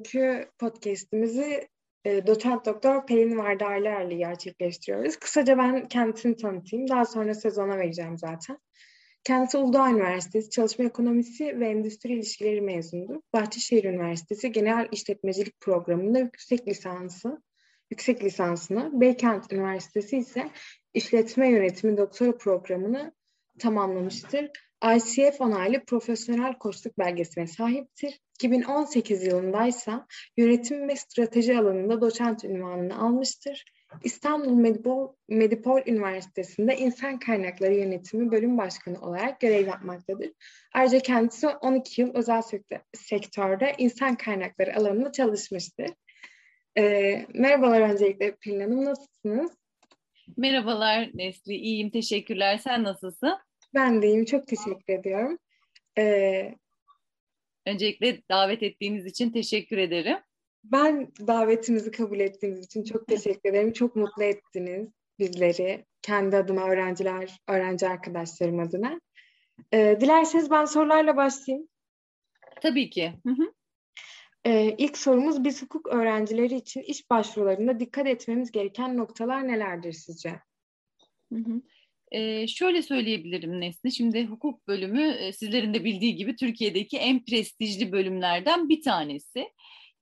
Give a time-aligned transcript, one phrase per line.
[0.00, 1.68] bugünkü podcast'imizi
[2.04, 5.16] e, doçent doktor Pelin Vardarlar'la gerçekleştiriyoruz.
[5.16, 6.88] Kısaca ben kendisini tanıtayım.
[6.88, 8.58] Daha sonra sezona vereceğim zaten.
[9.24, 13.20] Kendisi Uludağ Üniversitesi Çalışma Ekonomisi ve Endüstri İlişkileri mezunudur.
[13.32, 17.42] Bahçeşehir Üniversitesi Genel İşletmecilik Programı'nda yüksek lisansı,
[17.90, 20.50] yüksek lisansını, Beykent Üniversitesi ise
[20.94, 23.12] İşletme Yönetimi Doktora Programı'nı
[23.58, 24.50] tamamlamıştır.
[24.96, 28.20] ICF onaylı profesyonel koçluk belgesine sahiptir.
[28.40, 33.64] 2018 yılındaysa yönetim ve strateji alanında doçent ünvanını almıştır.
[34.04, 40.30] İstanbul Medipol, Medipol Üniversitesi'nde İnsan Kaynakları Yönetimi Bölüm Başkanı olarak görev yapmaktadır.
[40.74, 42.42] Ayrıca kendisi 12 yıl özel
[42.94, 45.90] sektörde insan kaynakları alanında çalışmıştır.
[46.78, 49.52] Ee, merhabalar öncelikle Pelin Hanım, nasılsınız?
[50.36, 52.58] Merhabalar Nesli, iyiyim teşekkürler.
[52.58, 53.38] Sen nasılsın?
[53.74, 55.38] Ben de iyiyim, çok teşekkür ediyorum.
[55.98, 56.54] Ee,
[57.66, 60.18] Öncelikle davet ettiğiniz için teşekkür ederim.
[60.64, 63.72] Ben davetimizi kabul ettiğiniz için çok teşekkür ederim.
[63.72, 65.86] Çok mutlu ettiniz bizleri.
[66.02, 69.00] Kendi adıma öğrenciler, öğrenci arkadaşlarım adına.
[69.72, 71.68] Ee, dilerseniz ben sorularla başlayayım.
[72.60, 73.12] Tabii ki.
[73.26, 73.52] Hı hı.
[74.44, 80.40] Ee, ilk sorumuz biz hukuk öğrencileri için iş başvurularında dikkat etmemiz gereken noktalar nelerdir sizce?
[81.32, 81.62] Hı hı.
[82.12, 83.92] Ee, şöyle söyleyebilirim Nesli.
[83.92, 89.46] Şimdi hukuk bölümü e, sizlerin de bildiği gibi Türkiye'deki en prestijli bölümlerden bir tanesi.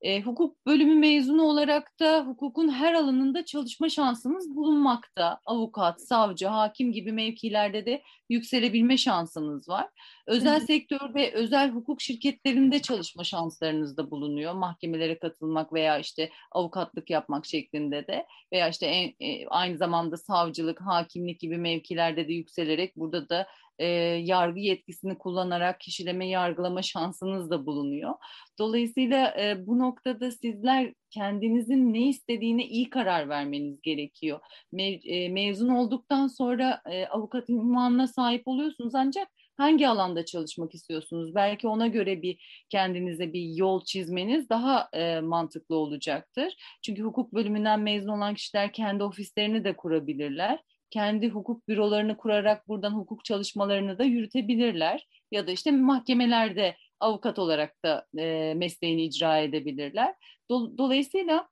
[0.01, 5.39] E, hukuk bölümü mezunu olarak da hukukun her alanında çalışma şansınız bulunmakta.
[5.45, 9.87] Avukat, savcı, hakim gibi mevkilerde de yükselebilme şansınız var.
[10.27, 14.53] Özel sektör ve özel hukuk şirketlerinde çalışma şanslarınız da bulunuyor.
[14.53, 20.81] Mahkemelere katılmak veya işte avukatlık yapmak şeklinde de veya işte en, e, aynı zamanda savcılık,
[20.81, 23.47] hakimlik gibi mevkilerde de yükselerek burada da
[23.79, 23.85] e,
[24.25, 28.13] yargı yetkisini kullanarak kişileme yargılama şansınız da bulunuyor.
[28.59, 34.39] Dolayısıyla e, bu noktada sizler kendinizin ne istediğine iyi karar vermeniz gerekiyor.
[34.71, 41.35] Me, e, mezun olduktan sonra e, avukat ünvanına sahip oluyorsunuz ancak hangi alanda çalışmak istiyorsunuz?
[41.35, 46.53] Belki ona göre bir kendinize bir yol çizmeniz daha e, mantıklı olacaktır.
[46.81, 50.59] Çünkü hukuk bölümünden mezun olan kişiler kendi ofislerini de kurabilirler
[50.91, 55.07] kendi hukuk bürolarını kurarak buradan hukuk çalışmalarını da yürütebilirler.
[55.31, 60.15] Ya da işte mahkemelerde avukat olarak da e, mesleğini icra edebilirler.
[60.49, 61.49] Dolayısıyla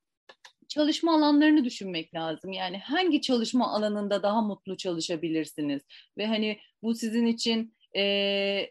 [0.68, 2.52] çalışma alanlarını düşünmek lazım.
[2.52, 5.82] Yani hangi çalışma alanında daha mutlu çalışabilirsiniz
[6.18, 8.70] ve hani bu sizin için e,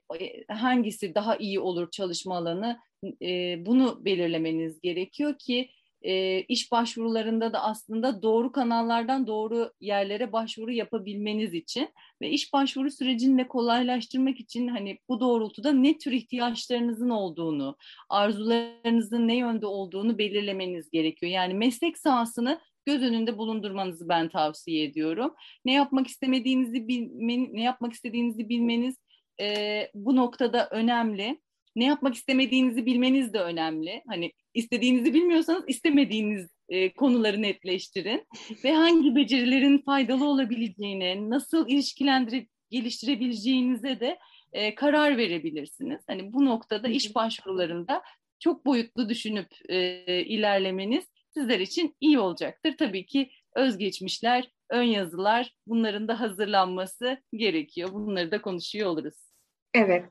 [0.50, 2.80] hangisi daha iyi olur çalışma alanı
[3.22, 5.70] e, bunu belirlemeniz gerekiyor ki
[6.02, 11.90] e, iş başvurularında da aslında doğru kanallardan doğru yerlere başvuru yapabilmeniz için
[12.22, 17.78] ve iş başvuru sürecini de kolaylaştırmak için hani bu doğrultuda ne tür ihtiyaçlarınızın olduğunu,
[18.10, 21.32] arzularınızın ne yönde olduğunu belirlemeniz gerekiyor.
[21.32, 25.34] Yani meslek sahasını göz önünde bulundurmanızı ben tavsiye ediyorum.
[25.66, 28.96] Ne yapmak istemediğinizi bilmen, ne yapmak istediğinizi bilmeniz
[29.42, 31.42] e, bu noktada önemli
[31.78, 34.04] ne yapmak istemediğinizi bilmeniz de önemli.
[34.08, 38.28] Hani istediğinizi bilmiyorsanız istemediğiniz e, konuları netleştirin
[38.64, 44.18] ve hangi becerilerin faydalı olabileceğine, nasıl ilişkilendirip geliştirebileceğinize de
[44.54, 46.02] e, karar verebilirsiniz.
[46.08, 48.04] Hani bu noktada iş başvurularında
[48.40, 49.78] çok boyutlu düşünüp e,
[50.24, 52.76] ilerlemeniz sizler için iyi olacaktır.
[52.78, 57.94] Tabii ki özgeçmişler, ön yazılar bunların da hazırlanması gerekiyor.
[57.94, 59.27] Bunları da konuşuyor oluruz.
[59.74, 60.06] Evet.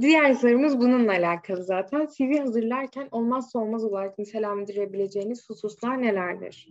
[0.00, 2.08] Diğer sorumuz bununla alakalı zaten.
[2.16, 6.68] CV hazırlarken olmazsa olmaz olarak nitelendirebileceğiniz hususlar nelerdir?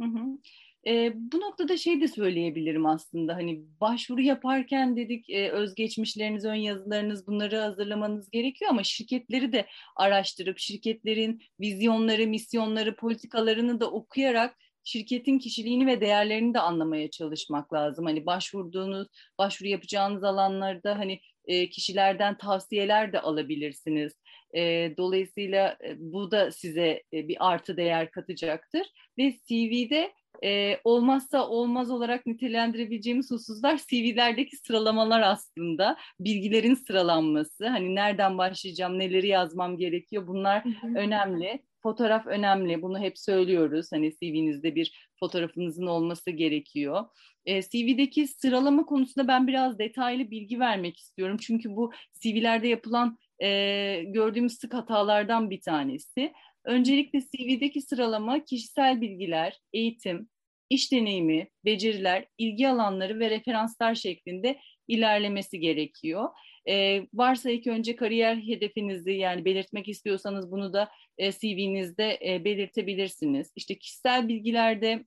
[0.00, 0.38] Hı hı.
[0.86, 7.26] E, bu noktada şey de söyleyebilirim aslında hani başvuru yaparken dedik e, özgeçmişleriniz, ön yazılarınız
[7.26, 9.66] bunları hazırlamanız gerekiyor ama şirketleri de
[9.96, 18.04] araştırıp şirketlerin vizyonları, misyonları, politikalarını da okuyarak şirketin kişiliğini ve değerlerini de anlamaya çalışmak lazım.
[18.04, 24.12] Hani başvurduğunuz, başvuru yapacağınız alanlarda hani e, kişilerden tavsiyeler de alabilirsiniz.
[24.56, 28.86] E, dolayısıyla e, bu da size e, bir artı değer katacaktır.
[29.18, 30.12] Ve CV'de
[30.44, 35.96] e, olmazsa olmaz olarak nitelendirebileceğimiz hususlar CV'lerdeki sıralamalar aslında.
[36.20, 40.64] Bilgilerin sıralanması, hani nereden başlayacağım, neleri yazmam gerekiyor bunlar
[40.96, 41.62] önemli.
[41.82, 43.86] Fotoğraf önemli, bunu hep söylüyoruz.
[43.92, 47.04] Hani CV'nizde bir fotoğrafınızın olması gerekiyor.
[47.44, 51.36] E, CV'deki sıralama konusunda ben biraz detaylı bilgi vermek istiyorum.
[51.40, 53.48] Çünkü bu CV'lerde yapılan e,
[54.06, 56.32] gördüğümüz sık hatalardan bir tanesi.
[56.64, 60.28] Öncelikle CV'deki sıralama kişisel bilgiler, eğitim,
[60.70, 66.28] iş deneyimi, beceriler, ilgi alanları ve referanslar şeklinde ilerlemesi gerekiyor.
[66.68, 73.52] E, varsa ilk önce kariyer hedefinizi yani belirtmek istiyorsanız bunu da e, CV'nizde e, belirtebilirsiniz.
[73.56, 75.04] İşte kişisel bilgilerde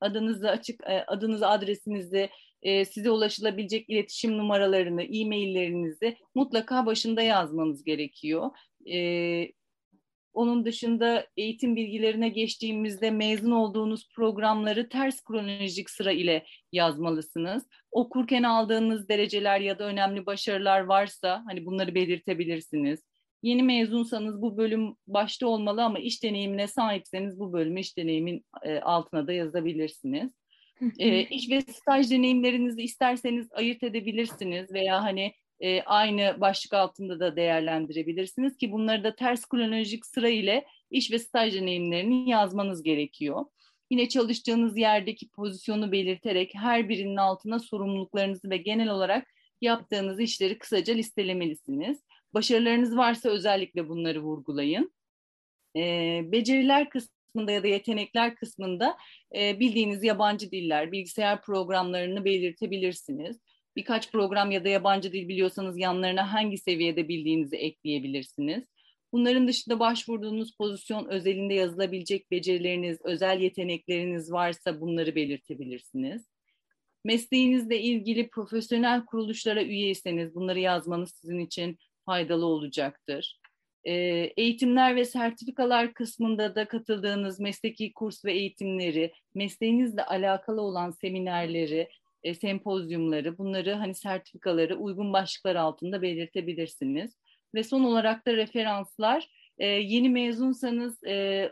[0.00, 2.30] adınızı açık, e, adınızı, adresinizi,
[2.62, 8.50] e, size ulaşılabilecek iletişim numaralarını, e-maillerinizi mutlaka başında yazmanız gerekiyor.
[8.92, 8.96] E,
[10.36, 17.66] onun dışında eğitim bilgilerine geçtiğimizde mezun olduğunuz programları ters kronolojik sıra ile yazmalısınız.
[17.90, 23.00] Okurken aldığınız dereceler ya da önemli başarılar varsa hani bunları belirtebilirsiniz.
[23.42, 28.78] Yeni mezunsanız bu bölüm başta olmalı ama iş deneyimine sahipseniz bu bölümü iş deneyimin e,
[28.80, 30.32] altına da yazabilirsiniz.
[30.98, 37.36] e, iş ve staj deneyimlerinizi isterseniz ayırt edebilirsiniz veya hani e, aynı başlık altında da
[37.36, 43.44] değerlendirebilirsiniz ki bunları da ters kronolojik sıra ile iş ve staj deneyimlerini yazmanız gerekiyor.
[43.90, 49.26] Yine çalıştığınız yerdeki pozisyonu belirterek her birinin altına sorumluluklarınızı ve genel olarak
[49.60, 52.02] yaptığınız işleri kısaca listelemelisiniz.
[52.34, 54.92] Başarılarınız varsa özellikle bunları vurgulayın.
[55.76, 58.96] E, beceriler kısmında ya da yetenekler kısmında
[59.36, 63.40] e, bildiğiniz yabancı diller, bilgisayar programlarını belirtebilirsiniz
[63.76, 68.64] Birkaç program ya da yabancı dil biliyorsanız yanlarına hangi seviyede bildiğinizi ekleyebilirsiniz.
[69.12, 76.26] Bunların dışında başvurduğunuz pozisyon özelinde yazılabilecek becerileriniz, özel yetenekleriniz varsa bunları belirtebilirsiniz.
[77.04, 83.40] Mesleğinizle ilgili profesyonel kuruluşlara üyeyseniz bunları yazmanız sizin için faydalı olacaktır.
[84.36, 91.88] Eğitimler ve sertifikalar kısmında da katıldığınız mesleki kurs ve eğitimleri, mesleğinizle alakalı olan seminerleri
[92.22, 97.16] e, sempozyumları, bunları hani sertifikaları uygun başlıklar altında belirtebilirsiniz.
[97.54, 99.28] Ve son olarak da referanslar.
[99.58, 101.50] E, yeni mezunsanız e,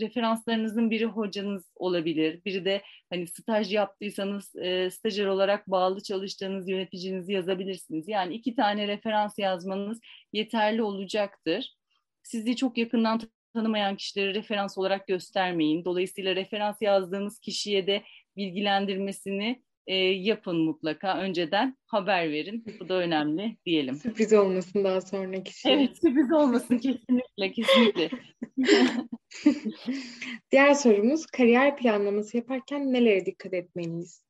[0.00, 2.44] referanslarınızın biri hocanız olabilir.
[2.44, 8.08] Biri de hani staj yaptıysanız e, stajyer olarak bağlı çalıştığınız yöneticinizi yazabilirsiniz.
[8.08, 10.00] Yani iki tane referans yazmanız
[10.32, 11.74] yeterli olacaktır.
[12.22, 13.20] Sizi çok yakından
[13.54, 15.84] tanımayan kişileri referans olarak göstermeyin.
[15.84, 18.02] Dolayısıyla referans yazdığınız kişiye de
[18.36, 21.18] bilgilendirmesini e, yapın mutlaka.
[21.18, 22.64] Önceden haber verin.
[22.80, 23.96] Bu da önemli diyelim.
[23.96, 25.74] Sürpriz olmasın daha sonraki şey.
[25.74, 28.10] Evet sürpriz olmasın kesinlikle kesinlikle.
[30.52, 34.26] Diğer sorumuz kariyer planlaması yaparken nelere dikkat etmeliyiz?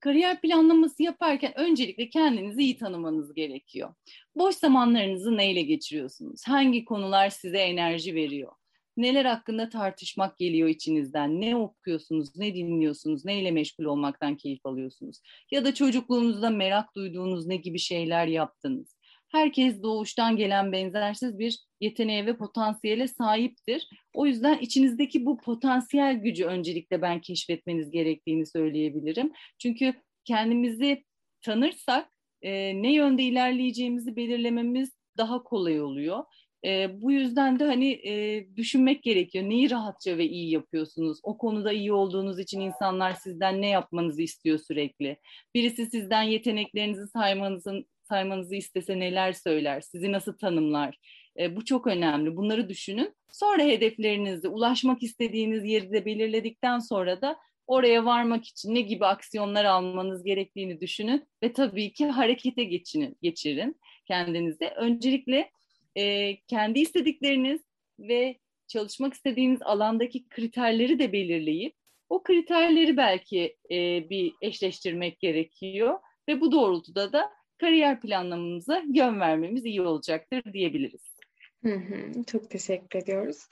[0.00, 3.94] Kariyer planlaması yaparken öncelikle kendinizi iyi tanımanız gerekiyor.
[4.34, 6.42] Boş zamanlarınızı neyle geçiriyorsunuz?
[6.46, 8.52] Hangi konular size enerji veriyor?
[8.98, 11.40] Neler hakkında tartışmak geliyor içinizden?
[11.40, 15.20] Ne okuyorsunuz, ne dinliyorsunuz, neyle meşgul olmaktan keyif alıyorsunuz?
[15.50, 18.98] Ya da çocukluğunuzda merak duyduğunuz ne gibi şeyler yaptınız?
[19.28, 23.88] Herkes doğuştan gelen benzersiz bir yeteneğe ve potansiyele sahiptir.
[24.14, 29.32] O yüzden içinizdeki bu potansiyel gücü öncelikle ben keşfetmeniz gerektiğini söyleyebilirim.
[29.58, 29.94] Çünkü
[30.24, 31.04] kendimizi
[31.42, 32.10] tanırsak
[32.42, 36.24] e, ne yönde ilerleyeceğimizi belirlememiz daha kolay oluyor.
[36.64, 39.44] E, bu yüzden de hani e, düşünmek gerekiyor.
[39.44, 41.18] Neyi rahatça ve iyi yapıyorsunuz?
[41.22, 45.16] O konuda iyi olduğunuz için insanlar sizden ne yapmanızı istiyor sürekli?
[45.54, 49.80] Birisi sizden yeteneklerinizi saymanızın saymanızı istese neler söyler?
[49.80, 50.98] Sizi nasıl tanımlar?
[51.38, 52.36] E, bu çok önemli.
[52.36, 53.14] Bunları düşünün.
[53.32, 57.36] Sonra hedeflerinizi, ulaşmak istediğiniz yeri de belirledikten sonra da
[57.66, 63.76] oraya varmak için ne gibi aksiyonlar almanız gerektiğini düşünün ve tabii ki harekete geçinin, geçirin
[64.06, 64.66] kendinizi.
[64.76, 65.50] Öncelikle
[65.96, 67.60] e, kendi istedikleriniz
[67.98, 71.74] ve çalışmak istediğiniz alandaki kriterleri de belirleyip
[72.08, 79.64] o kriterleri belki e, bir eşleştirmek gerekiyor ve bu doğrultuda da kariyer planlamamıza yön vermemiz
[79.64, 81.18] iyi olacaktır diyebiliriz.
[81.64, 83.46] Hı hı, çok teşekkür ediyoruz.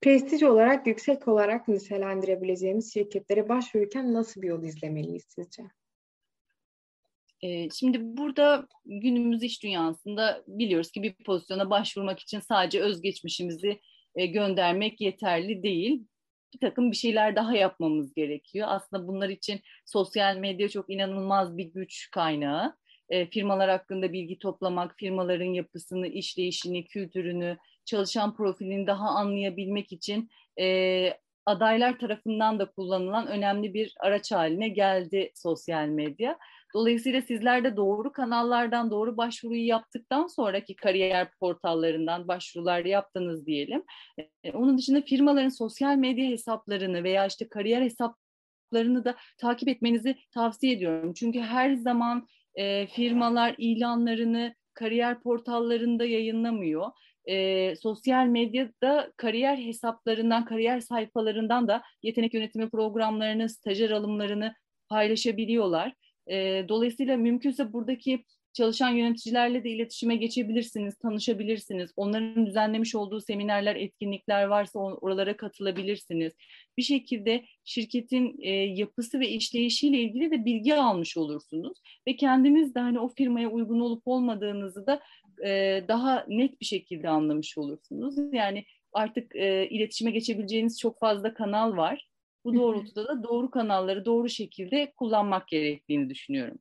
[0.00, 5.62] Prestij olarak yüksek olarak nitelendirebileceğimiz şirketlere başvururken nasıl bir yol izlemeliyiz sizce?
[7.74, 13.80] Şimdi burada günümüz iş dünyasında biliyoruz ki bir pozisyona başvurmak için sadece özgeçmişimizi
[14.14, 16.02] göndermek yeterli değil.
[16.54, 18.68] Bir takım bir şeyler daha yapmamız gerekiyor.
[18.70, 22.76] Aslında bunlar için sosyal medya çok inanılmaz bir güç kaynağı.
[23.30, 30.30] firmalar hakkında bilgi toplamak, firmaların yapısını, işleyişini, kültürünü, çalışan profilini daha anlayabilmek için
[31.46, 36.38] adaylar tarafından da kullanılan önemli bir araç haline geldi sosyal medya.
[36.74, 43.84] Dolayısıyla sizler de doğru kanallardan doğru başvuruyu yaptıktan sonraki kariyer portallarından başvurular yaptınız diyelim.
[44.44, 50.72] E, onun dışında firmaların sosyal medya hesaplarını veya işte kariyer hesaplarını da takip etmenizi tavsiye
[50.72, 51.12] ediyorum.
[51.14, 56.90] Çünkü her zaman e, firmalar ilanlarını kariyer portallarında yayınlamıyor.
[57.28, 64.54] E, sosyal medyada kariyer hesaplarından, kariyer sayfalarından da yetenek yönetimi programlarını, stajyer alımlarını
[64.88, 65.92] paylaşabiliyorlar.
[66.30, 71.90] E, dolayısıyla mümkünse buradaki çalışan yöneticilerle de iletişime geçebilirsiniz, tanışabilirsiniz.
[71.96, 76.32] Onların düzenlemiş olduğu seminerler, etkinlikler varsa oralara katılabilirsiniz.
[76.76, 82.80] Bir şekilde şirketin e, yapısı ve işleyişiyle ilgili de bilgi almış olursunuz ve kendiniz de
[82.80, 85.00] hani o firmaya uygun olup olmadığınızı da
[85.44, 88.14] e, daha net bir şekilde anlamış olursunuz.
[88.32, 92.08] Yani artık e, iletişime geçebileceğiniz çok fazla kanal var.
[92.44, 96.58] Bu doğrultuda da doğru kanalları doğru şekilde kullanmak gerektiğini düşünüyorum.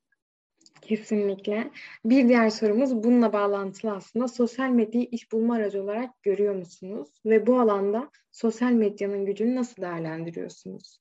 [0.81, 1.71] Kesinlikle.
[2.05, 4.27] Bir diğer sorumuz bununla bağlantılı aslında.
[4.27, 7.09] Sosyal medyayı iş bulma aracı olarak görüyor musunuz?
[7.25, 10.99] Ve bu alanda sosyal medyanın gücünü nasıl değerlendiriyorsunuz?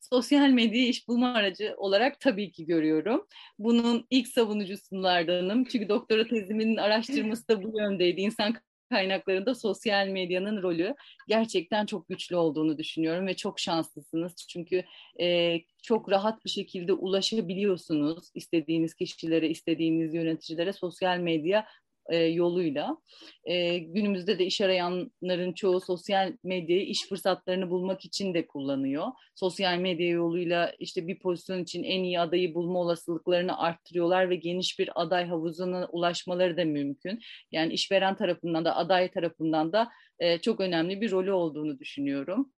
[0.00, 3.26] Sosyal medyayı iş bulma aracı olarak tabii ki görüyorum.
[3.58, 5.64] Bunun ilk savunucusunlardanım.
[5.64, 8.20] Çünkü doktora tezimin araştırması da bu yöndeydi.
[8.20, 8.54] İnsan
[8.88, 10.94] kaynaklarında sosyal medyanın rolü
[11.28, 14.34] gerçekten çok güçlü olduğunu düşünüyorum ve çok şanslısınız.
[14.48, 14.84] Çünkü
[15.20, 21.66] e, çok rahat bir şekilde ulaşabiliyorsunuz istediğiniz kişilere, istediğiniz yöneticilere sosyal medya
[22.08, 22.96] e, yoluyla.
[23.44, 29.06] E, günümüzde de iş arayanların çoğu sosyal medyayı iş fırsatlarını bulmak için de kullanıyor.
[29.34, 34.78] Sosyal medya yoluyla işte bir pozisyon için en iyi adayı bulma olasılıklarını arttırıyorlar ve geniş
[34.78, 37.20] bir aday havuzuna ulaşmaları da mümkün.
[37.52, 42.52] Yani işveren tarafından da aday tarafından da e, çok önemli bir rolü olduğunu düşünüyorum.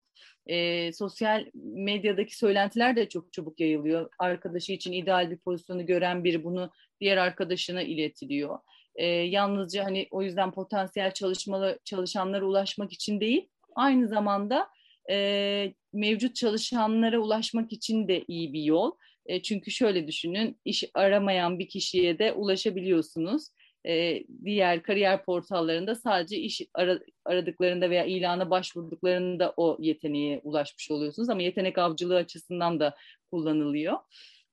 [0.46, 4.10] E, sosyal medyadaki söylentiler de çok çabuk yayılıyor.
[4.18, 8.58] Arkadaşı için ideal bir pozisyonu gören biri bunu diğer arkadaşına iletiliyor
[8.98, 14.68] e, yalnızca hani o yüzden potansiyel çalışmalı çalışanlara ulaşmak için değil, aynı zamanda
[15.10, 18.92] e, mevcut çalışanlara ulaşmak için de iyi bir yol.
[19.26, 23.48] E, çünkü şöyle düşünün, iş aramayan bir kişiye de ulaşabiliyorsunuz.
[23.86, 31.28] E, diğer kariyer portallarında sadece iş ara, aradıklarında veya ilana başvurduklarında o yeteneğe ulaşmış oluyorsunuz
[31.28, 32.94] ama yetenek avcılığı açısından da
[33.30, 33.96] kullanılıyor.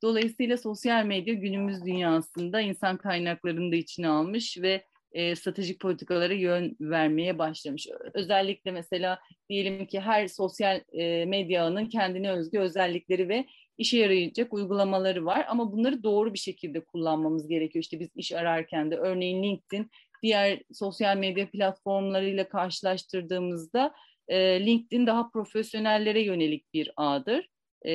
[0.03, 6.75] Dolayısıyla sosyal medya günümüz dünyasında insan kaynaklarını da içine almış ve e, stratejik politikalara yön
[6.81, 7.87] vermeye başlamış.
[8.13, 13.45] Özellikle mesela diyelim ki her sosyal e, medya ağının kendine özgü özellikleri ve
[13.77, 17.83] işe yarayacak uygulamaları var ama bunları doğru bir şekilde kullanmamız gerekiyor.
[17.83, 19.89] İşte biz iş ararken de örneğin LinkedIn
[20.23, 23.93] diğer sosyal medya platformlarıyla karşılaştırdığımızda
[24.27, 27.49] e, LinkedIn daha profesyonellere yönelik bir ağdır.
[27.85, 27.91] E,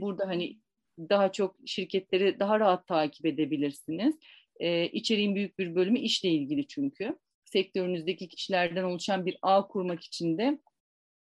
[0.00, 0.56] burada hani
[1.08, 4.18] daha çok şirketleri daha rahat takip edebilirsiniz.
[4.60, 7.18] E, içeriğin büyük bir bölümü işle ilgili çünkü.
[7.44, 10.58] Sektörünüzdeki kişilerden oluşan bir ağ kurmak için de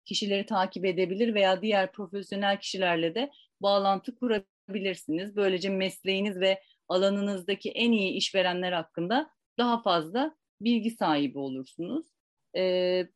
[0.04, 5.36] kişileri takip edebilir veya diğer profesyonel kişilerle de bağlantı kurabilirsiniz.
[5.36, 12.06] Böylece mesleğiniz ve alanınızdaki en iyi işverenler hakkında daha fazla bilgi sahibi olursunuz.
[12.56, 13.06] Ee,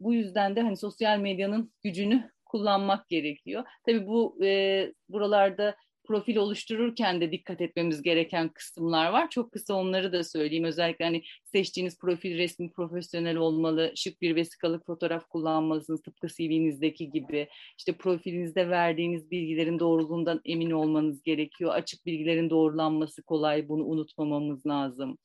[0.00, 3.64] bu yüzden de hani sosyal medyanın gücünü kullanmak gerekiyor.
[3.86, 5.76] Tabii bu e, buralarda
[6.10, 9.30] profil oluştururken de dikkat etmemiz gereken kısımlar var.
[9.30, 10.64] Çok kısa onları da söyleyeyim.
[10.64, 17.48] Özellikle hani seçtiğiniz profil resmi profesyonel olmalı, şık bir vesikalık fotoğraf kullanmalısınız tıpkı CV'nizdeki gibi.
[17.78, 21.74] İşte profilinizde verdiğiniz bilgilerin doğruluğundan emin olmanız gerekiyor.
[21.74, 25.18] Açık bilgilerin doğrulanması kolay, bunu unutmamamız lazım.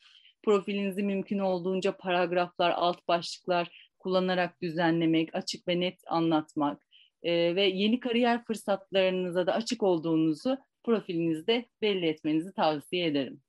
[0.44, 6.86] Profilinizi mümkün olduğunca paragraflar, alt başlıklar kullanarak düzenlemek, açık ve net anlatmak
[7.24, 13.42] ve yeni kariyer fırsatlarınıza da açık olduğunuzu profilinizde belli etmenizi tavsiye ederim.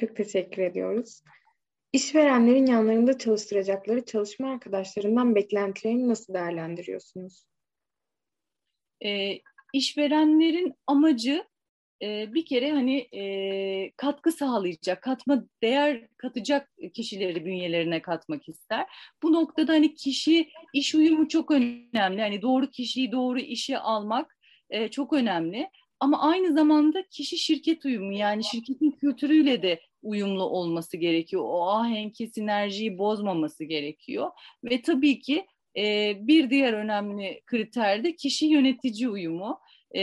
[0.00, 1.22] Çok teşekkür ediyoruz.
[1.92, 7.44] İşverenlerin yanlarında çalıştıracakları çalışma arkadaşlarından beklentilerini nasıl değerlendiriyorsunuz?
[9.04, 9.38] E,
[9.72, 11.44] işverenlerin amacı
[12.02, 18.86] e, bir kere hani e, katkı sağlayacak, katma değer katacak kişileri bünyelerine katmak ister.
[19.22, 22.20] Bu noktada hani kişi iş uyumu çok önemli.
[22.20, 24.36] Hani doğru kişiyi doğru işe almak
[24.70, 25.70] e, çok önemli.
[26.00, 31.42] Ama aynı zamanda kişi şirket uyumu yani şirketin kültürüyle de uyumlu olması gerekiyor.
[31.44, 34.30] O ahenki sinerjiyi bozmaması gerekiyor.
[34.64, 39.60] Ve tabii ki e, bir diğer önemli kriter de kişi yönetici uyumu.
[39.96, 40.00] E,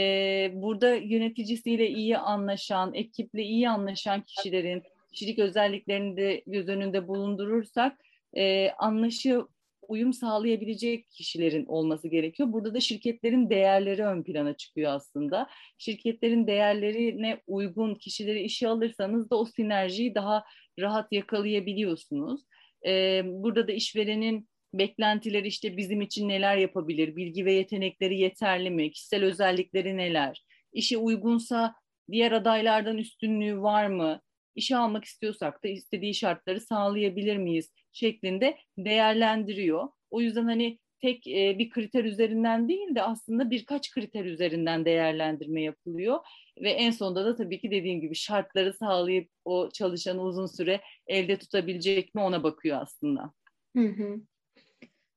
[0.54, 7.98] burada yöneticisiyle iyi anlaşan, ekiple iyi anlaşan kişilerin kişilik özelliklerini de göz önünde bulundurursak
[8.36, 9.46] e, anlaşı
[9.88, 12.52] uyum sağlayabilecek kişilerin olması gerekiyor.
[12.52, 15.48] Burada da şirketlerin değerleri ön plana çıkıyor aslında.
[15.78, 20.44] Şirketlerin değerlerine uygun kişileri işe alırsanız da o sinerjiyi daha
[20.78, 22.40] rahat yakalayabiliyorsunuz.
[22.86, 28.90] Ee, burada da işverenin beklentileri işte bizim için neler yapabilir, bilgi ve yetenekleri yeterli mi,
[28.90, 31.74] kişisel özellikleri neler, işe uygunsa
[32.10, 34.20] diğer adaylardan üstünlüğü var mı,
[34.58, 37.72] işe almak istiyorsak da istediği şartları sağlayabilir miyiz?
[37.98, 39.88] şeklinde değerlendiriyor.
[40.10, 45.62] O yüzden hani tek e, bir kriter üzerinden değil de aslında birkaç kriter üzerinden değerlendirme
[45.62, 46.18] yapılıyor.
[46.62, 51.38] Ve en sonunda da tabii ki dediğim gibi şartları sağlayıp o çalışanı uzun süre elde
[51.38, 53.32] tutabilecek mi ona bakıyor aslında.
[53.76, 54.20] Hı hı.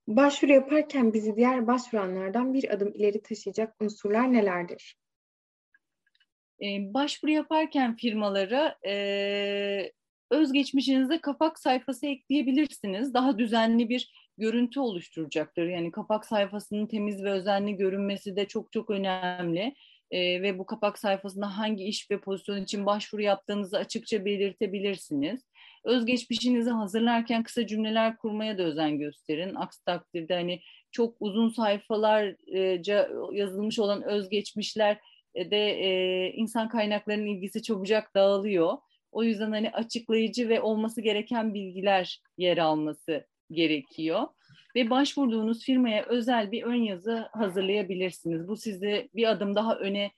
[0.08, 5.01] Başvuru yaparken bizi diğer başvuranlardan bir adım ileri taşıyacak unsurlar nelerdir?
[6.62, 9.92] Başvuru yaparken firmalara e,
[10.32, 13.14] özgeçmişinize kapak sayfası ekleyebilirsiniz.
[13.14, 15.68] Daha düzenli bir görüntü oluşturacaktır.
[15.68, 19.76] Yani kapak sayfasının temiz ve özenli görünmesi de çok çok önemli.
[20.12, 25.42] E, ve bu kapak sayfasında hangi iş ve pozisyon için başvuru yaptığınızı açıkça belirtebilirsiniz.
[25.84, 29.56] Özgeçmişinizi hazırlarken kısa cümleler kurmaya da özen gösterin.
[29.56, 34.98] Aksi takdirde hani çok uzun sayfalarca yazılmış olan özgeçmişler
[35.36, 38.78] de e, insan kaynaklarının ilgisi çabucak dağılıyor.
[39.12, 44.28] O yüzden hani açıklayıcı ve olması gereken bilgiler yer alması gerekiyor.
[44.76, 48.48] Ve başvurduğunuz firmaya özel bir ön yazı hazırlayabilirsiniz.
[48.48, 50.12] Bu sizi bir adım daha öne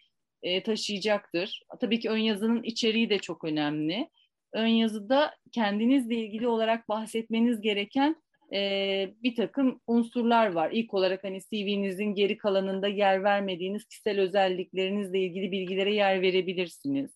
[0.44, 1.64] e, taşıyacaktır.
[1.80, 4.10] Tabii ki ön yazının içeriği de çok önemli.
[4.54, 8.23] Ön yazıda kendinizle ilgili olarak bahsetmeniz gereken
[8.54, 10.72] e, bir takım unsurlar var.
[10.72, 17.12] İlk olarak hani CV'nizin geri kalanında yer vermediğiniz kişisel özelliklerinizle ilgili bilgilere yer verebilirsiniz.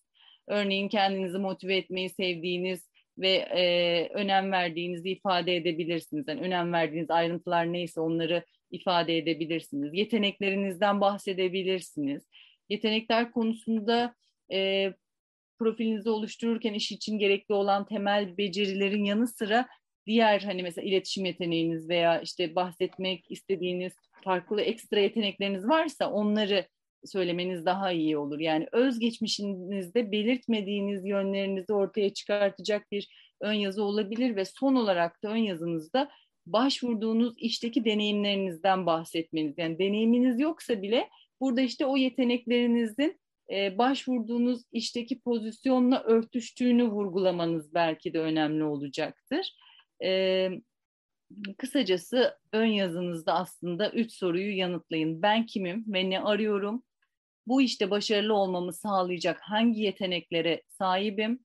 [0.48, 6.28] Örneğin kendinizi motive etmeyi sevdiğiniz ve e, önem verdiğinizi ifade edebilirsiniz.
[6.28, 9.94] Yani önem verdiğiniz ayrıntılar neyse onları ifade edebilirsiniz.
[9.94, 12.22] Yeteneklerinizden bahsedebilirsiniz.
[12.68, 14.14] Yetenekler konusunda
[14.52, 14.92] e,
[15.58, 19.68] profilinizi oluştururken iş için gerekli olan temel becerilerin yanı sıra
[20.08, 23.92] diğer hani mesela iletişim yeteneğiniz veya işte bahsetmek istediğiniz
[24.24, 26.66] farklı ekstra yetenekleriniz varsa onları
[27.04, 28.40] söylemeniz daha iyi olur.
[28.40, 33.08] Yani özgeçmişinizde belirtmediğiniz yönlerinizi ortaya çıkartacak bir
[33.40, 36.10] ön yazı olabilir ve son olarak da ön yazınızda
[36.46, 39.58] başvurduğunuz işteki deneyimlerinizden bahsetmeniz.
[39.58, 41.08] Yani deneyiminiz yoksa bile
[41.40, 43.20] burada işte o yeteneklerinizin
[43.78, 49.56] başvurduğunuz işteki pozisyonla örtüştüğünü vurgulamanız belki de önemli olacaktır.
[50.04, 50.50] E,
[51.58, 55.22] kısacası ön yazınızda aslında üç soruyu yanıtlayın.
[55.22, 56.82] Ben kimim ve ne arıyorum?
[57.46, 61.40] Bu işte başarılı olmamı sağlayacak hangi yeteneklere sahibim?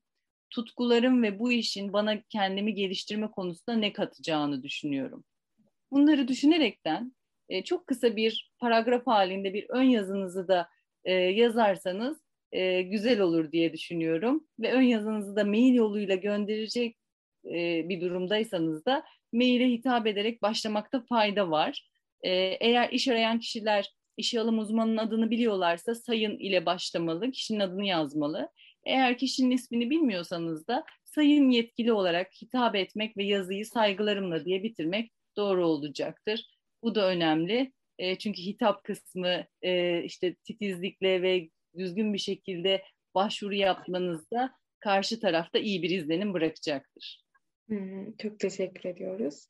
[0.49, 5.23] Tutkularım ve bu işin bana kendimi geliştirme konusunda ne katacağını düşünüyorum.
[5.91, 7.13] Bunları düşünerekten
[7.49, 10.69] e, çok kısa bir paragraf halinde bir ön yazınızı da
[11.03, 12.17] e, yazarsanız
[12.51, 14.47] e, güzel olur diye düşünüyorum.
[14.59, 16.97] Ve ön yazınızı da mail yoluyla gönderecek
[17.45, 19.03] e, bir durumdaysanız da
[19.33, 21.89] maile hitap ederek başlamakta fayda var.
[22.21, 27.85] E, eğer iş arayan kişiler işe alım uzmanının adını biliyorlarsa sayın ile başlamalı, kişinin adını
[27.85, 28.49] yazmalı.
[28.85, 35.11] Eğer kişinin ismini bilmiyorsanız da sayın yetkili olarak hitap etmek ve yazıyı saygılarımla diye bitirmek
[35.37, 36.45] doğru olacaktır.
[36.83, 37.73] Bu da önemli.
[37.99, 39.45] E, çünkü hitap kısmı
[40.03, 42.83] işte titizlikle ve düzgün bir şekilde
[43.15, 47.23] başvuru yapmanızda karşı tarafta iyi bir izlenim bırakacaktır.
[47.73, 49.47] Hmm, çok teşekkür ediyoruz.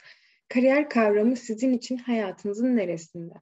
[0.50, 3.34] Kariyer kavramı sizin için hayatınızın neresinde?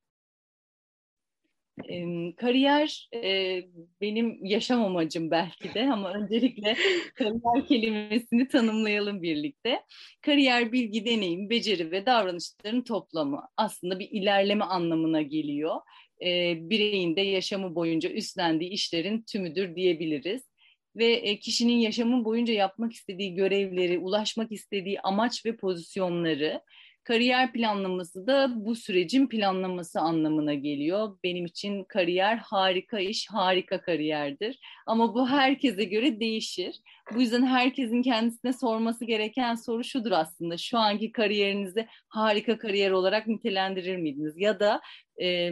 [2.38, 3.62] kariyer e,
[4.02, 6.76] benim yaşam amacım belki de ama öncelikle
[7.16, 9.84] kariyer kelimesini tanımlayalım birlikte.
[10.22, 15.76] Kariyer bilgi, deneyim, beceri ve davranışların toplamı aslında bir ilerleme anlamına geliyor.
[16.22, 20.51] E, bireyin de yaşamı boyunca üstlendiği işlerin tümüdür diyebiliriz
[20.96, 26.62] ve kişinin yaşamı boyunca yapmak istediği görevleri, ulaşmak istediği amaç ve pozisyonları
[27.04, 31.18] Kariyer planlaması da bu sürecin planlaması anlamına geliyor.
[31.24, 34.60] Benim için kariyer harika iş, harika kariyerdir.
[34.86, 36.76] Ama bu herkese göre değişir.
[37.16, 40.58] Bu yüzden herkesin kendisine sorması gereken soru şudur aslında.
[40.58, 44.34] Şu anki kariyerinizi harika kariyer olarak nitelendirir miydiniz?
[44.38, 44.82] Ya da
[45.22, 45.52] e,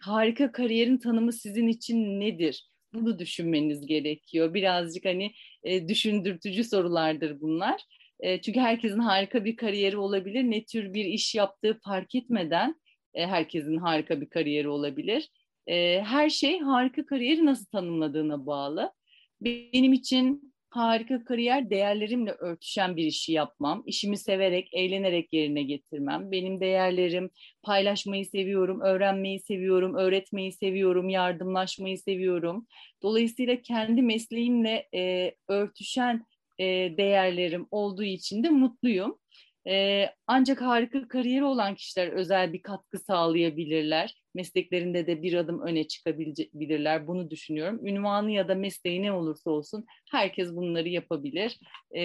[0.00, 2.68] harika kariyerin tanımı sizin için nedir?
[2.96, 4.54] Bunu düşünmeniz gerekiyor.
[4.54, 5.32] Birazcık hani
[5.64, 7.80] e, düşündürtücü sorulardır bunlar.
[8.20, 10.42] E, çünkü herkesin harika bir kariyeri olabilir.
[10.42, 12.80] Ne tür bir iş yaptığı fark etmeden
[13.14, 15.28] e, herkesin harika bir kariyeri olabilir.
[15.66, 18.92] E, her şey harika kariyeri nasıl tanımladığına bağlı.
[19.40, 26.30] Benim için harika kariyer değerlerimle örtüşen bir işi yapmam, işimi severek, eğlenerek yerine getirmem.
[26.32, 27.30] Benim değerlerim
[27.62, 32.66] paylaşmayı seviyorum, öğrenmeyi seviyorum, öğretmeyi seviyorum, yardımlaşmayı seviyorum.
[33.02, 36.24] Dolayısıyla kendi mesleğimle e, örtüşen
[36.58, 36.64] e,
[36.96, 39.18] değerlerim olduğu için de mutluyum.
[39.68, 44.22] E, ancak harika kariyeri olan kişiler özel bir katkı sağlayabilirler.
[44.34, 47.06] Mesleklerinde de bir adım öne çıkabilirler.
[47.06, 47.86] Bunu düşünüyorum.
[47.86, 51.58] Ünvanı ya da mesleği ne olursa olsun herkes bunları yapabilir.
[51.96, 52.02] E,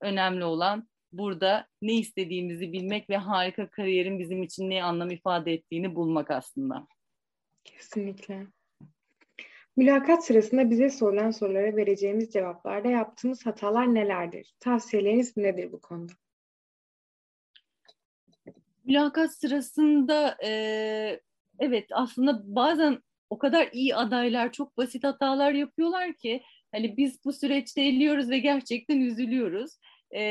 [0.00, 5.94] önemli olan burada ne istediğimizi bilmek ve harika kariyerin bizim için ne anlam ifade ettiğini
[5.94, 6.86] bulmak aslında.
[7.64, 8.46] Kesinlikle.
[9.76, 14.54] Mülakat sırasında bize sorulan sorulara vereceğimiz cevaplarda yaptığımız hatalar nelerdir?
[14.60, 16.12] Tavsiyeleriniz nedir bu konuda?
[18.88, 21.20] Mülakat sırasında e,
[21.58, 22.98] evet aslında bazen
[23.30, 28.38] o kadar iyi adaylar çok basit hatalar yapıyorlar ki hani biz bu süreçte eliyoruz ve
[28.38, 29.70] gerçekten üzülüyoruz.
[30.10, 30.22] E,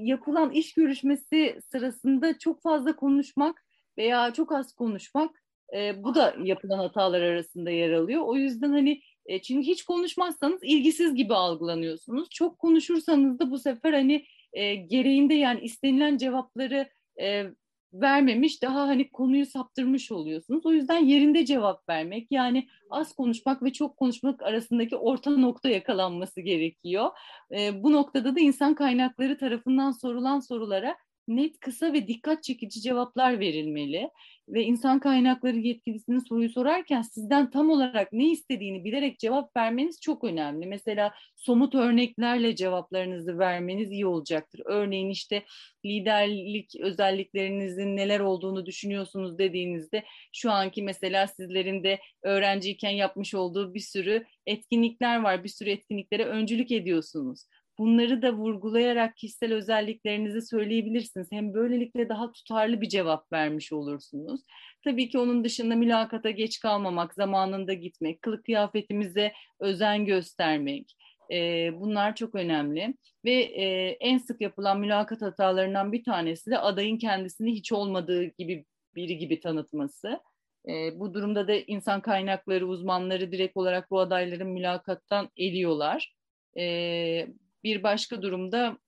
[0.00, 3.64] yapılan iş görüşmesi sırasında çok fazla konuşmak
[3.98, 5.42] veya çok az konuşmak
[5.76, 8.22] e, bu da yapılan hatalar arasında yer alıyor.
[8.24, 12.28] O yüzden hani e, çünkü hiç konuşmazsanız ilgisiz gibi algılanıyorsunuz.
[12.30, 16.88] Çok konuşursanız da bu sefer hani e, gereğinde yani istenilen cevapları
[17.20, 17.44] e,
[17.92, 20.66] vermemiş daha hani konuyu saptırmış oluyorsunuz.
[20.66, 26.40] O yüzden yerinde cevap vermek yani az konuşmak ve çok konuşmak arasındaki orta nokta yakalanması
[26.40, 27.10] gerekiyor.
[27.50, 30.96] E, bu noktada da insan kaynakları tarafından sorulan sorulara
[31.28, 34.10] net, kısa ve dikkat çekici cevaplar verilmeli
[34.48, 40.24] ve insan kaynakları yetkilisinin soruyu sorarken sizden tam olarak ne istediğini bilerek cevap vermeniz çok
[40.24, 40.66] önemli.
[40.66, 44.62] Mesela somut örneklerle cevaplarınızı vermeniz iyi olacaktır.
[44.64, 45.44] Örneğin işte
[45.84, 53.80] liderlik özelliklerinizin neler olduğunu düşünüyorsunuz dediğinizde şu anki mesela sizlerin de öğrenciyken yapmış olduğu bir
[53.80, 55.44] sürü etkinlikler var.
[55.44, 57.44] Bir sürü etkinliklere öncülük ediyorsunuz.
[57.78, 61.32] Bunları da vurgulayarak kişisel özelliklerinizi söyleyebilirsiniz.
[61.32, 64.40] Hem böylelikle daha tutarlı bir cevap vermiş olursunuz.
[64.84, 70.96] Tabii ki onun dışında mülakata geç kalmamak, zamanında gitmek, kılık kıyafetimize özen göstermek,
[71.32, 72.94] e, bunlar çok önemli.
[73.24, 78.64] Ve e, en sık yapılan mülakat hatalarından bir tanesi de adayın kendisini hiç olmadığı gibi
[78.94, 80.20] biri gibi tanıtması.
[80.68, 86.14] E, bu durumda da insan kaynakları uzmanları direkt olarak bu adayların mülakattan eliyorlar.
[86.58, 87.26] E,
[87.64, 88.78] bir başka durumda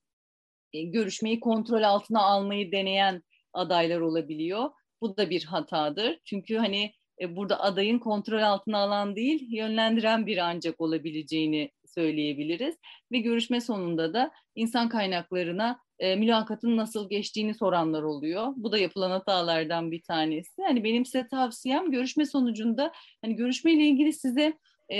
[0.73, 4.71] e, görüşmeyi kontrol altına almayı deneyen adaylar olabiliyor.
[5.01, 6.19] Bu da bir hatadır.
[6.25, 12.77] Çünkü hani e, burada adayın kontrol altına alan değil, yönlendiren bir ancak olabileceğini söyleyebiliriz.
[13.13, 18.53] Ve görüşme sonunda da insan kaynaklarına e, mülakatın nasıl geçtiğini soranlar oluyor.
[18.57, 20.63] Bu da yapılan hatalardan bir tanesi.
[20.63, 22.93] Hani benim size tavsiyem görüşme sonucunda
[23.25, 24.59] hani görüşmeyle ilgili size
[24.93, 24.99] e,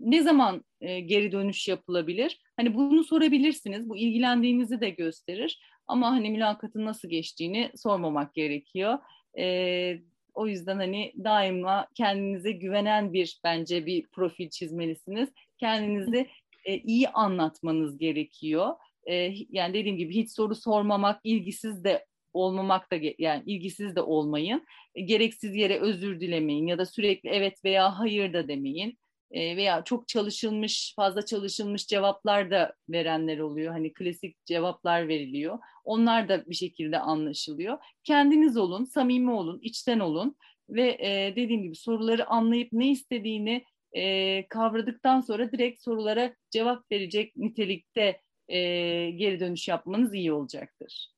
[0.00, 2.40] ne zaman e, geri dönüş yapılabilir?
[2.56, 3.88] Hani bunu sorabilirsiniz.
[3.88, 5.60] Bu ilgilendiğinizi de gösterir.
[5.86, 8.98] Ama hani mülakatın nasıl geçtiğini sormamak gerekiyor.
[9.38, 10.00] E,
[10.34, 15.28] o yüzden hani daima kendinize güvenen bir bence bir profil çizmelisiniz.
[15.58, 16.26] Kendinizi
[16.64, 18.74] e, iyi anlatmanız gerekiyor.
[19.06, 19.14] E,
[19.50, 24.66] yani dediğim gibi hiç soru sormamak, ilgisiz de olmamak da yani ilgisiz de olmayın.
[24.94, 28.98] E, gereksiz yere özür dilemeyin ya da sürekli evet veya hayır da demeyin
[29.30, 33.72] e, veya çok çalışılmış, fazla çalışılmış cevaplar da verenler oluyor.
[33.72, 35.58] Hani klasik cevaplar veriliyor.
[35.84, 37.78] Onlar da bir şekilde anlaşılıyor.
[38.04, 40.36] Kendiniz olun, samimi olun, içten olun
[40.68, 47.36] ve e, dediğim gibi soruları anlayıp ne istediğini e, kavradıktan sonra direkt sorulara cevap verecek
[47.36, 51.10] nitelikte geri dönüş yapmanız iyi olacaktır.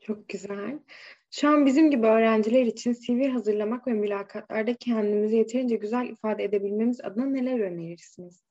[0.00, 0.78] Çok güzel.
[1.36, 7.00] Şu an bizim gibi öğrenciler için CV hazırlamak ve mülakatlarda kendimizi yeterince güzel ifade edebilmemiz
[7.00, 8.44] adına neler önerirsiniz?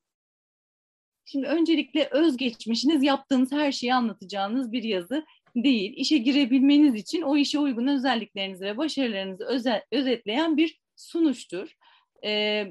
[1.25, 5.93] Şimdi öncelikle özgeçmişiniz yaptığınız her şeyi anlatacağınız bir yazı değil.
[5.95, 11.73] İşe girebilmeniz için o işe uygun özelliklerinizi ve başarılarınızı öze, özetleyen bir sunuştur.
[12.25, 12.65] Ee,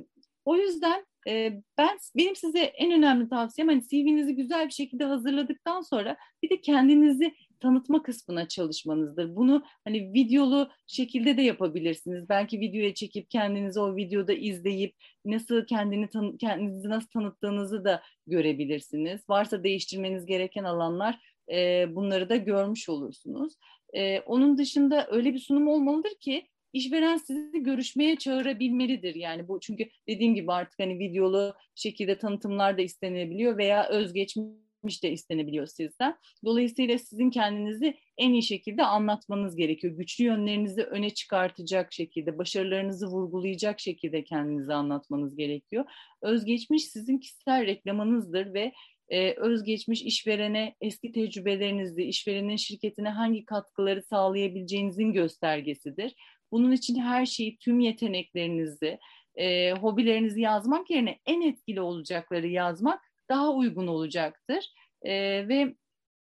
[0.45, 5.81] o yüzden e, ben benim size en önemli tavsiyem hani CV'nizi güzel bir şekilde hazırladıktan
[5.81, 9.37] sonra bir de kendinizi tanıtma kısmına çalışmanızdır.
[9.37, 12.29] Bunu hani videolu şekilde de yapabilirsiniz.
[12.29, 19.21] Belki videoya çekip kendinizi o videoda izleyip nasıl kendini tan kendinizi nasıl tanıttığınızı da görebilirsiniz.
[19.29, 21.19] Varsa değiştirmeniz gereken alanlar
[21.53, 23.55] e, bunları da görmüş olursunuz.
[23.93, 29.15] E, onun dışında öyle bir sunum olmalıdır ki işveren sizi görüşmeye çağırabilmelidir.
[29.15, 35.13] Yani bu çünkü dediğim gibi artık hani videolu şekilde tanıtımlar da istenebiliyor veya özgeçmiş de
[35.13, 36.17] istenebiliyor sizden.
[36.45, 39.97] Dolayısıyla sizin kendinizi en iyi şekilde anlatmanız gerekiyor.
[39.97, 45.85] Güçlü yönlerinizi öne çıkartacak şekilde, başarılarınızı vurgulayacak şekilde kendinizi anlatmanız gerekiyor.
[46.23, 48.73] Özgeçmiş sizin kişisel reklamınızdır ve
[49.09, 56.15] e, özgeçmiş işverene eski tecrübelerinizi, işverenin şirketine hangi katkıları sağlayabileceğinizin göstergesidir.
[56.53, 58.99] Bunun için her şeyi, tüm yeteneklerinizi,
[59.37, 64.73] e, hobilerinizi yazmak yerine en etkili olacakları yazmak daha uygun olacaktır.
[65.03, 65.13] E,
[65.49, 65.75] ve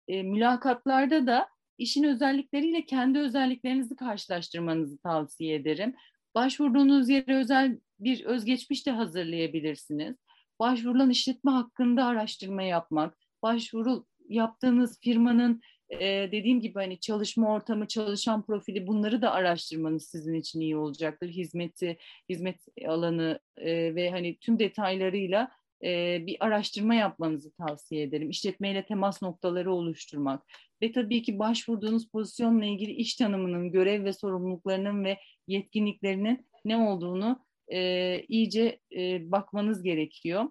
[0.09, 5.95] e, mülakatlarda da işin özellikleriyle kendi özelliklerinizi karşılaştırmanızı tavsiye ederim.
[6.35, 10.17] Başvurduğunuz yere özel bir özgeçmiş de hazırlayabilirsiniz.
[10.61, 18.43] Başvurulan işletme hakkında araştırma yapmak, başvuru yaptığınız firmanın e, dediğim gibi hani çalışma ortamı, çalışan
[18.43, 21.29] profili bunları da araştırmanız sizin için iyi olacaktır.
[21.29, 25.51] Hizmeti, hizmet alanı e, ve hani tüm detaylarıyla
[25.85, 28.31] e, bir araştırma yapmanızı tavsiye ederim.
[28.31, 30.43] İşletmeyle temas noktaları oluşturmak
[30.83, 37.45] ve tabii ki başvurduğunuz pozisyonla ilgili iş tanımının, görev ve sorumluluklarının ve yetkinliklerinin ne olduğunu
[37.73, 40.45] e, iyice e, bakmanız gerekiyor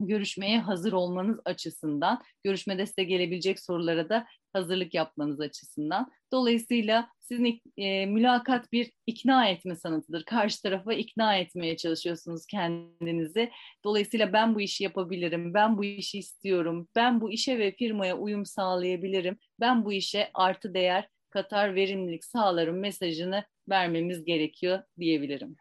[0.00, 6.10] görüşmeye hazır olmanız açısından, görüşmede size gelebilecek sorulara da hazırlık yapmanız açısından.
[6.32, 10.24] Dolayısıyla sizin e, mülakat bir ikna etme sanatıdır.
[10.24, 13.50] Karşı tarafa ikna etmeye çalışıyorsunuz kendinizi.
[13.84, 18.46] Dolayısıyla ben bu işi yapabilirim, ben bu işi istiyorum, ben bu işe ve firmaya uyum
[18.46, 25.56] sağlayabilirim, ben bu işe artı değer katar verimlilik sağlarım mesajını vermemiz gerekiyor diyebilirim.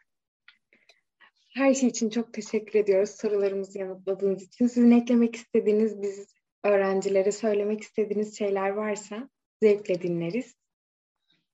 [1.50, 4.68] Her şey için çok teşekkür ediyoruz sorularımızı yanıtladığınız için.
[4.68, 6.34] Sizin eklemek istediğiniz, biz
[6.64, 9.30] öğrencilere söylemek istediğiniz şeyler varsa
[9.64, 10.56] zevkle dinleriz.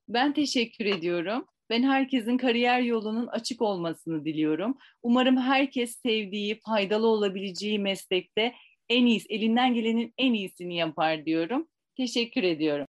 [0.08, 1.46] Ben teşekkür ediyorum.
[1.70, 4.78] Ben herkesin kariyer yolunun açık olmasını diliyorum.
[5.04, 8.54] Umarım herkes sevdiği, faydalı olabileceği meslekte
[8.90, 11.68] en iyisi, elinden gelenin en iyisini yapar diyorum.
[11.98, 12.88] Teşekkür ediyorum.